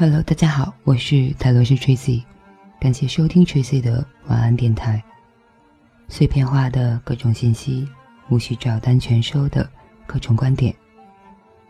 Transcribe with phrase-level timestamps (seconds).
[0.00, 2.22] Hello，大家好，我是泰罗斯 Tracy，
[2.78, 5.02] 感谢收听 Tracy 的晚安电台。
[6.06, 7.88] 碎片化的各种信息，
[8.28, 9.68] 无需照单全收的
[10.06, 10.72] 各种观点，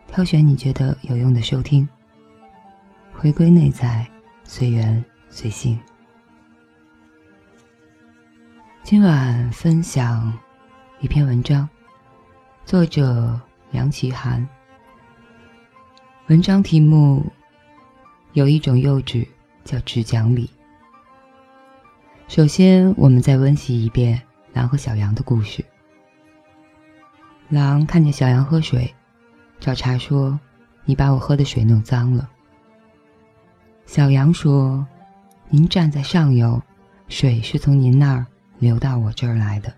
[0.05, 1.89] 挑选你觉得有用的收听，
[3.13, 4.07] 回归内在，
[4.43, 5.79] 随缘随性。
[8.83, 10.31] 今晚分享
[10.99, 11.67] 一篇文章，
[12.63, 14.47] 作者梁其涵。
[16.27, 17.25] 文章题目。
[18.33, 19.27] 有一种幼稚
[19.63, 20.49] 叫只讲理。
[22.27, 24.21] 首先，我们再温习一遍
[24.53, 25.65] 狼和小羊的故事。
[27.49, 28.93] 狼看见小羊喝水，
[29.59, 30.39] 找茬说
[30.85, 32.29] ：“你把我喝的水弄脏了。”
[33.87, 34.85] 小羊说
[35.49, 36.61] ：“您站在上游，
[37.07, 38.23] 水是从您那儿
[38.59, 39.73] 流到我这儿来的。”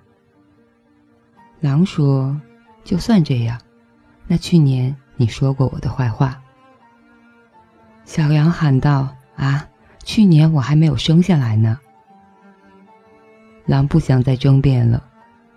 [1.62, 2.38] 狼说
[2.84, 3.58] ：“就算这样，
[4.28, 6.38] 那去年你说过我的坏话。”
[8.06, 9.08] 小羊喊道
[9.38, 9.68] ：“啊，
[10.04, 11.80] 去年我还没有生下来呢。”
[13.66, 15.04] 狼不想再争辩了，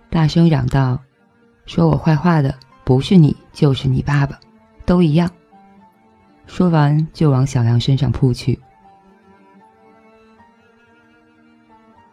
[0.09, 0.97] 大声嚷道
[1.65, 4.39] ：“说我坏话的不是你，就是你爸爸，
[4.85, 5.29] 都一样。”
[6.47, 8.57] 说完就往小羊身上扑去。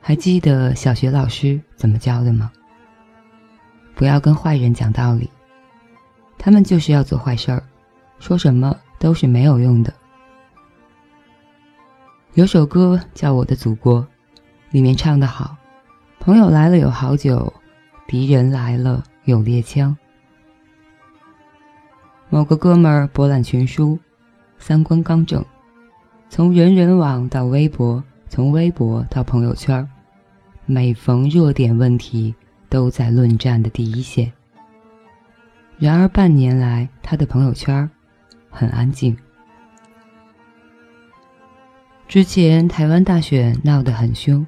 [0.01, 2.51] 还记得小学老师怎么教的吗？
[3.95, 5.31] 不要跟坏人讲道理，
[6.39, 7.63] 他们就是要做坏事儿，
[8.19, 9.93] 说什么都是没有用的。
[12.35, 14.01] 有首歌叫《我的祖国》，
[14.71, 15.55] 里面唱得好
[16.19, 17.53] ：“朋友来了有好酒，
[18.07, 19.95] 敌人来了有猎枪。”
[22.31, 23.99] 某个哥们儿博览群书，
[24.59, 25.45] 三观刚正，
[26.31, 29.87] 从人人网到微博，从微博到朋友圈，
[30.65, 32.35] 每逢热点问题
[32.71, 34.33] 都在论战的第一线。
[35.77, 37.91] 然而半年来，他的朋友圈
[38.49, 39.15] 很安静。
[42.13, 44.47] 之前台湾大选闹得很凶，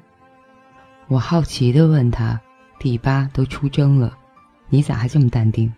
[1.07, 2.39] 我好奇地问他
[2.77, 4.15] ：“第八都出征了，
[4.69, 5.73] 你咋还这么淡定？”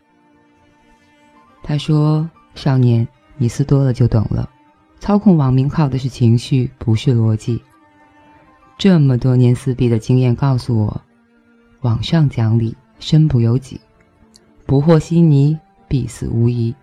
[1.64, 4.50] 他说：“少年，你思多了就懂了，
[5.00, 7.64] 操控网民靠的是情绪，不是逻辑。
[8.78, 11.02] 这么多年撕逼的经验告诉我，
[11.80, 13.80] 网上讲理，身不由己，
[14.66, 16.76] 不和稀泥，必死无疑。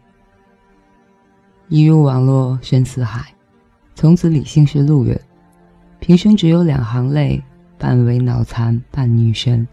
[1.68, 3.26] 一入网络深似海。”
[4.04, 5.18] 从此，理性是路人，
[5.98, 7.42] 平生只有两行泪，
[7.78, 9.66] 半为脑残，半女神。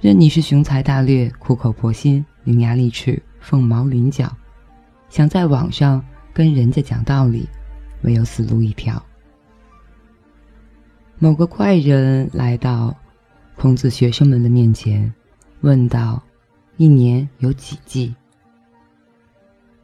[0.00, 4.34] 任你是雄才大略、苦口婆心、伶牙俐齿、凤毛麟角，
[5.10, 6.02] 想在网上
[6.32, 7.46] 跟人家讲道理，
[8.04, 9.04] 唯有死路一条。
[11.18, 12.96] 某个怪人来到
[13.54, 15.12] 孔子学生们的面前，
[15.60, 16.22] 问道
[16.78, 18.14] ：“一年有几季？”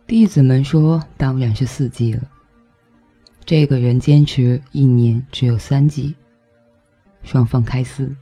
[0.09, 2.23] 弟子们说：“当然是四季了。”
[3.47, 6.15] 这个人坚持一年只有三季，
[7.23, 8.15] 双方开撕。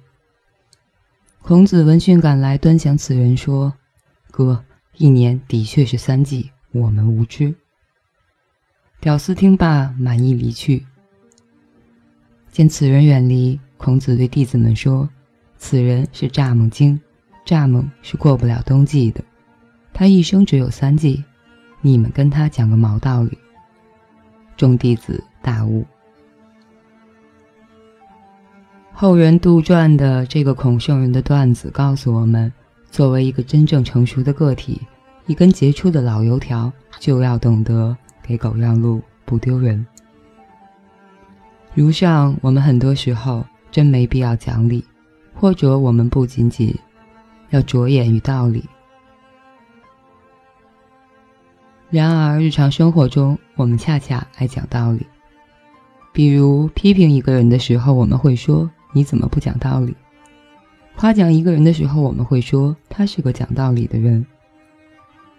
[1.41, 3.73] 孔子闻讯赶来，端详此人说
[4.33, 4.65] ：“哥，
[4.97, 7.55] 一年的确是三季，我们无知。”
[9.01, 10.85] 屌丝听罢，满意离去。
[12.51, 15.09] 见此人远离，孔子对弟子们说
[15.57, 17.01] ：“此人是蚱蜢精，
[17.47, 19.23] 蚱蜢是过不了冬季的，
[19.93, 21.23] 他一生只有三季，
[21.81, 23.39] 你们跟他讲个毛道理？”
[24.57, 25.85] 众弟子大悟。
[28.93, 32.53] 后人杜撰的这个孔圣人的段子告诉我们：
[32.91, 34.81] 作为一个真正成熟的个体，
[35.27, 39.85] 一根杰出的老油条，就要懂得给狗让路，不丢人。
[41.75, 44.85] 如上，我们很多时候真没必要讲理，
[45.35, 46.73] 或者我们不仅仅
[47.51, 48.63] 要着眼于道理。
[51.93, 55.07] 然而，日常生活中，我们恰恰爱讲道理。
[56.11, 59.95] 比如，批评一个人的时候，我们会说：“你怎么不讲道理？”
[60.97, 64.25] 夸奖一个人的时候，我们会说：“他是个讲道理的人。”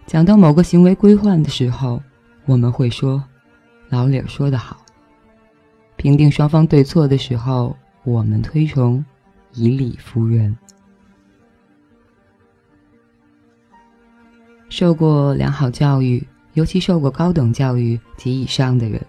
[0.05, 1.99] 讲到某个行为规范的时候，
[2.45, 3.23] 我们会说
[3.89, 4.77] ：“老李说得好。”
[5.97, 9.03] 评定双方对错的时候，我们推崇
[9.53, 10.55] 以理服人。
[14.69, 16.23] 受过良好教育。
[16.53, 19.01] 尤其受过高等教育及以上的人，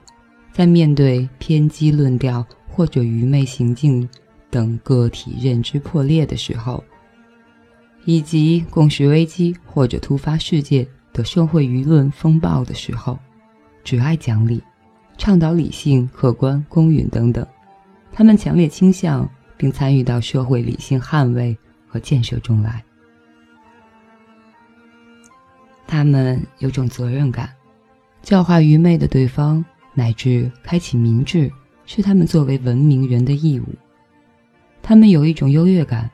[0.53, 4.09] 在面对偏激论调或者愚昧行径
[4.51, 6.83] 等个体认知破裂的时候，
[8.05, 13.19] 以及共识危机或者突发事件的社会舆论风暴的时候，
[13.83, 14.63] 只爱讲理，
[15.19, 17.47] 倡导理性、客观、公允等等。
[18.13, 21.57] 他们强烈倾向并参与到社会理性捍卫
[21.87, 22.83] 和建设中来。
[25.87, 27.49] 他们有种责任感，
[28.23, 31.51] 教化愚昧的对方，乃至开启民智，
[31.87, 33.65] 是他们作为文明人的义务。
[34.83, 36.11] 他们有一种优越感，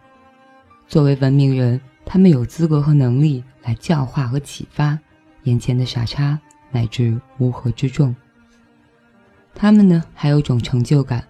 [0.87, 4.99] 作为文明人，他们有资格和能力来教化和启发
[5.45, 6.39] 眼前的傻叉
[6.71, 8.15] 乃至乌合之众。
[9.55, 11.25] 他们呢，还有种成就感，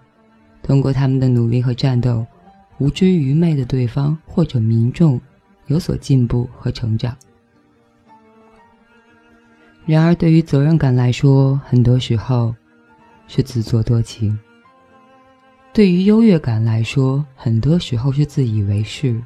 [0.61, 2.25] 通过他们的努力和战斗，
[2.79, 5.19] 无知愚昧的对方或者民众
[5.67, 7.15] 有所进步和成长。
[9.91, 12.55] 然而，对于责任感来说，很多时候
[13.27, 14.33] 是自作多情；
[15.73, 19.21] 对于优越感来说，很多时候是自以为是；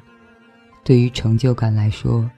[0.82, 2.28] 对于成就感来说，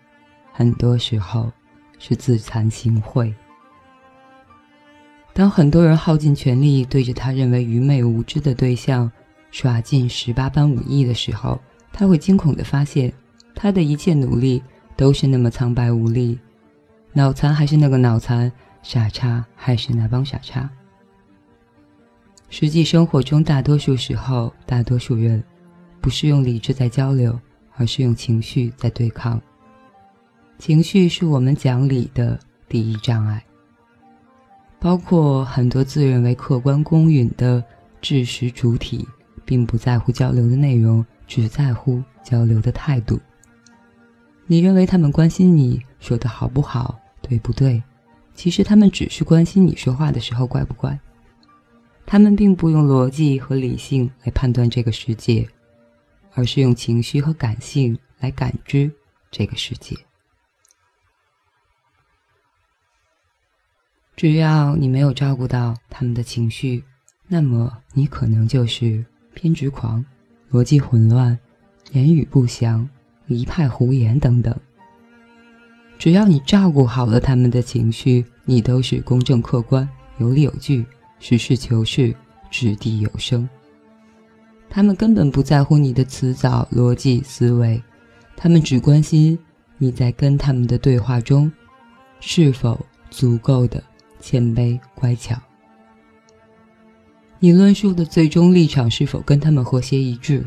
[0.52, 1.50] 很多时候
[1.98, 3.32] 是自惭形秽。
[5.32, 9.10] 当很多人耗尽全力对着他认为愚昧无知的对象
[9.50, 11.58] 耍尽十八般武艺的时候，
[11.94, 13.10] 他会惊恐地发现，
[13.54, 14.62] 他的一切努力
[14.98, 16.38] 都是那么苍白无力。
[17.18, 20.70] 脑残还是那个脑残，傻叉还是那帮傻叉。
[22.48, 25.42] 实际生活中，大多数时候，大多数人
[26.00, 27.36] 不是用理智在交流，
[27.74, 29.42] 而是用情绪在对抗。
[30.60, 32.38] 情绪是我们讲理的
[32.68, 33.44] 第一障碍。
[34.78, 37.60] 包括很多自认为客观公允的
[38.00, 39.04] 知识主体，
[39.44, 43.18] 并不在乎交流的内容，只在乎交流的态度。
[44.46, 46.96] 你认为他们关心你说的好不好，
[47.28, 47.82] 对不对？
[48.34, 50.98] 其实他们只是关心你说话的时候怪不怪。
[52.06, 55.46] 他们并不用逻辑和理性来判断这个世界，
[56.34, 58.90] 而是用情绪和感性来感知
[59.30, 59.94] 这个世界。
[64.16, 66.82] 只要你没有照顾到他们的情绪，
[67.26, 69.04] 那么你可能就是
[69.34, 70.04] 偏执狂、
[70.50, 71.38] 逻辑混乱、
[71.92, 72.88] 言语不详。
[73.26, 74.58] 一派胡言等等。
[75.98, 79.86] 只要你照顾好了他们的情绪，你都是公正客观、
[80.18, 80.86] 有理有据、
[81.18, 82.14] 实事求是、
[82.50, 83.48] 掷地有声。
[84.70, 87.82] 他们根本不在乎你的辞藻、逻辑思维，
[88.36, 89.36] 他们只关心
[89.76, 91.50] 你在跟他们的对话中
[92.20, 92.78] 是否
[93.10, 93.82] 足够的
[94.20, 95.36] 谦卑乖巧。
[97.40, 100.46] 你论述的最终立场是否跟他们和谐一致？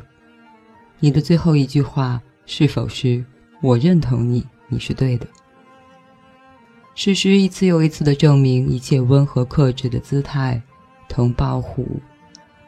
[1.00, 2.21] 你的最后一句话。
[2.48, 3.24] 是否是
[3.62, 4.44] 我认同你？
[4.68, 5.27] 你是对的。
[7.03, 10.62] 事实一次又一次的证明，一切温和克制的姿态，
[11.09, 12.00] 同抱虎、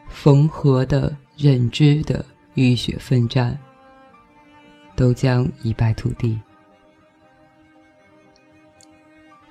[0.08, 3.56] 缝合的认知的浴血奋战，
[4.96, 6.36] 都将一败涂地。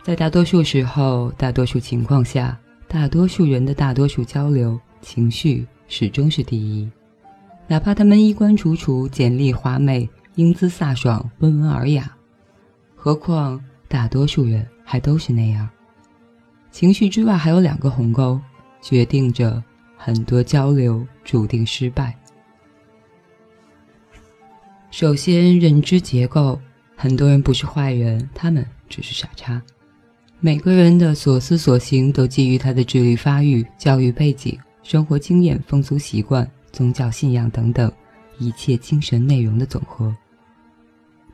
[0.04, 6.92] 在大多数时候，大多数情况下，大多数人的大多数交流，情绪始终是第一，
[7.68, 10.10] 哪怕他们衣冠楚楚、简丽华美。
[10.36, 12.18] 英姿飒爽，温文尔雅，
[12.98, 15.68] 何况大多数人还都是那样。
[16.72, 18.40] 情绪之外还有两个鸿沟，
[18.82, 19.64] 决定着
[19.96, 22.18] 很多交流注定失败。
[24.90, 26.60] 首先，认知结构，
[26.96, 29.62] 很多人不是坏人，他们只是傻叉。
[30.40, 37.92] 每个人的所思所行都基于他的智力发育、教育背景、生活经验、风俗习惯、宗教信仰等等
[38.40, 40.14] 一切精神内容的总和。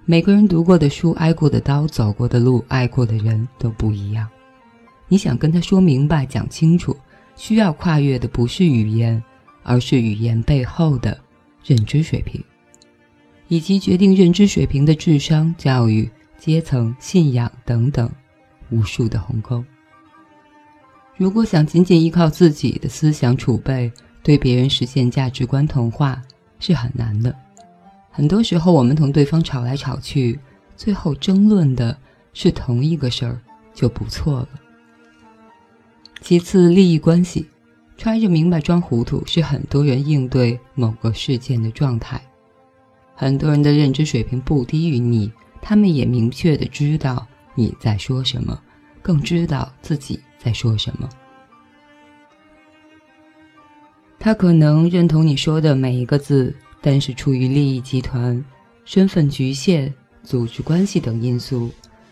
[0.09, 4.27] 每个人读过的书、挨过的刀、走过的路、爱过的人都不一样。
[5.07, 6.97] 你想跟他说明白、讲清楚，
[7.35, 9.23] 需要跨越的不是语言，
[9.61, 11.15] 而是语言背后的
[11.63, 12.43] 认知水平，
[13.49, 18.09] 以及决定认知水平的智商、教育、阶层、信仰等等
[18.71, 19.63] 无数的鸿沟。
[21.17, 23.91] 如果想仅仅依靠自己的思想储备
[24.23, 26.19] 对别人实现价值观同化，
[26.59, 27.31] 是很难的。
[28.19, 30.37] 很多时候，我们同对方吵来吵去，
[30.75, 31.97] 最后争论的
[32.33, 33.39] 是同一个事儿，
[33.73, 34.49] 就不错了。
[36.19, 37.47] 其次，利益关系，
[37.95, 42.21] 揣着明白装糊涂，是很多人应对某个事件的状态。
[43.15, 48.61] 很多人的认知水平不低于你，他们也明确的知道你在说什么，
[49.01, 51.07] 更知道自己在说什么。
[54.19, 56.53] 他可能认同你说的每一个字。
[56.81, 58.43] 但是出于利益集团、
[58.85, 59.93] 身份局限、
[60.23, 61.69] 组织关系等因素，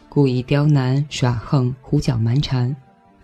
[0.09, 2.75] 故意刁难、耍横、胡搅蛮缠，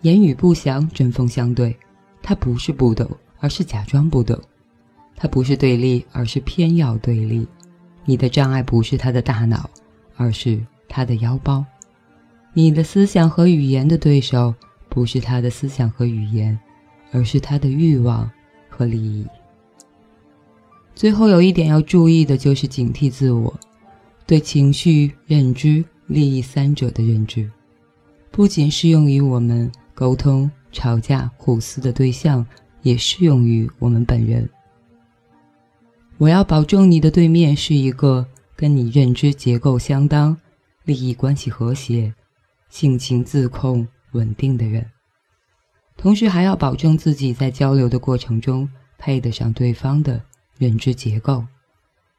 [0.02, 1.76] 言语不详、针锋相对。
[2.22, 3.10] 他不是不懂，
[3.40, 4.38] 而是假装不懂；
[5.16, 7.46] 他不是对立，而是偏要对立。
[8.06, 9.68] 你的障碍不是他的大脑，
[10.16, 10.58] 而是
[10.88, 11.64] 他的腰包；
[12.54, 14.54] 你的思想和语言的对手
[14.88, 16.58] 不是他的思想和语言，
[17.12, 18.30] 而是他的欲望
[18.68, 19.26] 和利益。
[20.94, 23.52] 最后有一点要注意的就是警惕自我，
[24.26, 27.50] 对情绪、认知、利益三者的认知，
[28.30, 32.46] 不仅适用于我们沟通、吵架、互撕的对象，
[32.82, 34.48] 也适用于我们本人。
[36.18, 38.24] 我要保证你的对面是一个
[38.54, 40.36] 跟你认知结构相当、
[40.84, 42.14] 利益关系和谐、
[42.68, 44.86] 性情自控稳定的人，
[45.96, 50.22] 同时还要保证自己在交流的过程中配得上对方的
[50.58, 51.44] 认知结构，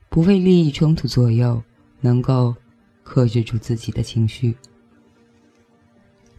[0.10, 1.62] 不为利益冲突左右，
[2.02, 2.56] 能够
[3.04, 4.56] 克制住自己的情绪。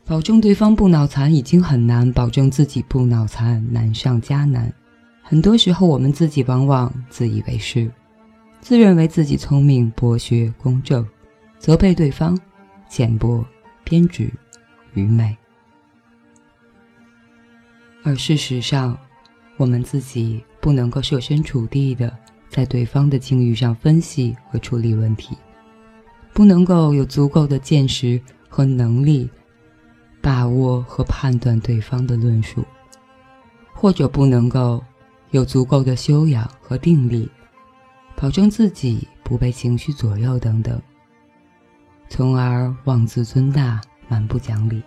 [0.04, 4.72] 保证对方不脑残已经很难，保证自己不脑残难上加难。
[5.22, 7.90] 很多时候，我们自己往往自以为是，
[8.60, 11.04] 自认为自己聪明、博学、公正，
[11.58, 12.38] 责备对方
[12.88, 13.44] 浅薄、
[13.82, 14.30] 偏执、
[14.94, 15.36] 愚昧。
[18.04, 18.96] 而事实上，
[19.56, 22.12] 我们自己不能够设身处地的
[22.48, 25.38] 在对方的境遇上分析和处理问题，
[26.32, 29.30] 不能够有足够的见识和能力
[30.20, 32.64] 把握和判断对方的论述，
[33.72, 34.82] 或者不能够。
[35.30, 37.28] 有足够的修养和定力，
[38.16, 40.80] 保证自己不被情绪左右等等，
[42.08, 44.82] 从而妄自尊大、蛮不讲理。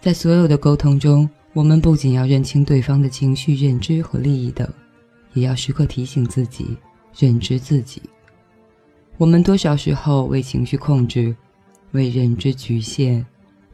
[0.00, 4.68] 在所有的沟通中，我们不仅要认清对方的情绪、认知和利益等，
[5.34, 6.76] 也要时刻提醒自己
[7.16, 8.02] 认知自己。
[9.18, 11.32] 我们多少时候为情绪控制，
[11.92, 13.24] 为认知局限，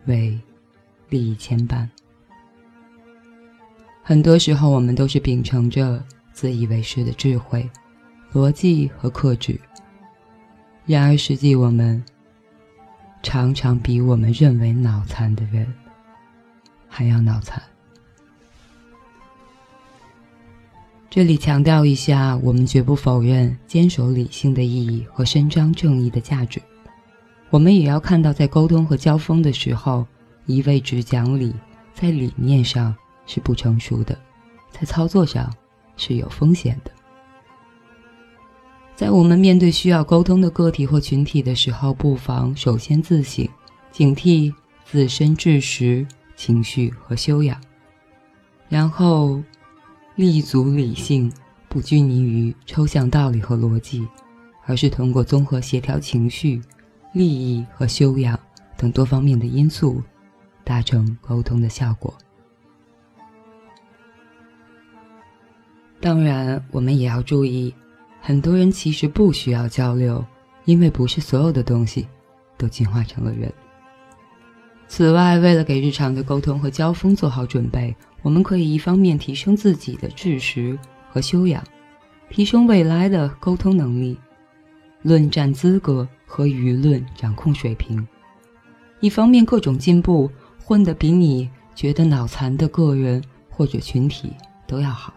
[0.04, 0.38] 为
[1.08, 1.88] 利益牵绊？
[4.02, 7.66] 很多时候，我们都是秉承着自以为是的智慧、
[8.34, 9.58] 逻辑和克制，
[10.84, 12.04] 然而实际我们
[13.22, 15.66] 常常比我们认为脑残的人
[16.86, 17.62] 还要脑残。
[21.10, 26.62] 这里强调一下，我们绝不否认坚守理性的意义和伸张正义的价值，
[27.50, 30.06] 我们也要看到，在沟通和交锋的时候，
[30.46, 31.52] 一味只讲理，
[31.92, 32.94] 在理念上。
[33.26, 34.18] 是不成熟的，
[34.72, 35.54] 在操作上
[35.96, 36.90] 是有风险的。
[38.96, 43.48] 在我们面对需要沟通的个体或群体的时候，不妨首先自省，
[43.92, 44.52] 警惕
[44.84, 47.56] 自身知识、情绪和修养，
[48.68, 49.40] 然后
[50.20, 51.32] 立足理性，
[51.66, 54.06] 不拘泥于抽象道理和逻辑，
[54.66, 56.60] 而是通过综合协调情绪、
[57.14, 58.38] 利益和修养
[58.76, 60.02] 等多方面的因素，
[60.62, 62.12] 达成沟通的效果。
[66.02, 67.74] 当然，我们也要注意，
[68.20, 70.22] 很多人其实不需要交流，
[70.66, 72.06] 因为不是所有的东西
[72.58, 73.50] 都进化成了人。
[74.92, 80.76] 此外，为了给日常的沟通和交锋做好准备，我们可以一方面提升自己的知识
[81.08, 81.62] 和修养，
[82.28, 84.18] 提升未来的沟通能力、
[85.02, 88.04] 论战资格和舆论掌控水平；
[88.98, 90.28] 一方面各种进步
[90.64, 94.32] 混得比你觉得脑残的个人或者群体
[94.66, 95.14] 都要好。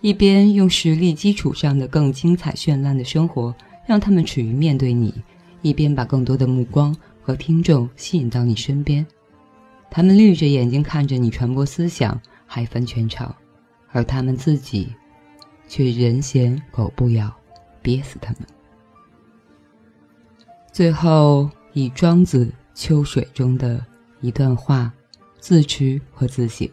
[0.00, 3.54] 一边用实力基础上的更精彩绚烂的生活，
[3.86, 5.12] 让他们耻于面对你；
[5.60, 6.96] 一边把更多的目光
[7.28, 9.06] 和听众吸引到你身边，
[9.90, 13.36] 他们绿着眼睛看着你传播思想，嗨翻全场，
[13.90, 14.94] 而他们自己
[15.68, 17.30] 却人嫌狗不咬，
[17.82, 18.46] 憋死他们。
[20.72, 23.84] 最后，以庄子《秋水》中的
[24.22, 24.90] 一段话
[25.38, 26.66] 自持和自省。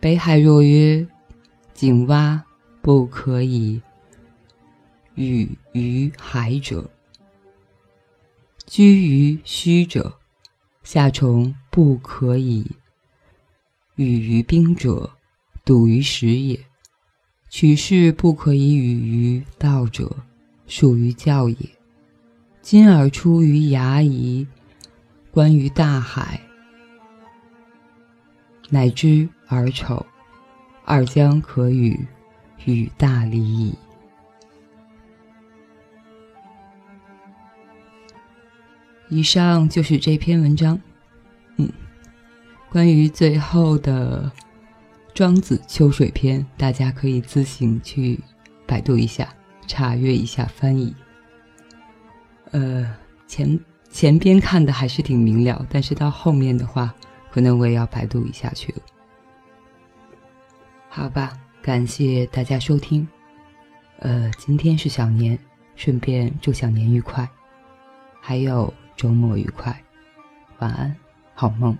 [0.00, 1.06] 北海若曰
[1.72, 2.44] ：“井蛙
[2.82, 3.80] 不可以
[5.14, 6.90] 语于海者，
[8.66, 10.18] 居于虚者；
[10.82, 12.66] 夏虫不可以
[13.96, 15.10] 语于冰者，
[15.64, 16.58] 笃于实也。
[17.48, 20.16] 取士不可以语于道者，
[20.66, 21.56] 属于教也。
[22.60, 24.46] 今而出于崖夷，
[25.30, 26.40] 观于大海，
[28.70, 30.04] 乃知。”而丑，
[30.86, 32.00] 二将可与，
[32.64, 33.74] 与大利矣。
[39.08, 40.80] 以上就是这篇文章。
[41.56, 41.68] 嗯，
[42.70, 44.30] 关于最后的
[45.14, 48.18] 《庄子·秋水篇》，大家可以自行去
[48.66, 49.32] 百度一下，
[49.66, 50.94] 查阅一下翻译。
[52.50, 52.94] 呃，
[53.26, 53.58] 前
[53.90, 56.92] 前边看的还是挺明了，但是到后面的话，
[57.30, 58.78] 可能我也要百度一下去了。
[60.88, 63.06] 好吧，感谢大家收听。
[63.98, 65.38] 呃，今天是小年，
[65.76, 67.28] 顺便祝小年愉快，
[68.20, 69.82] 还有周末愉快，
[70.58, 70.96] 晚安，
[71.34, 71.76] 好梦。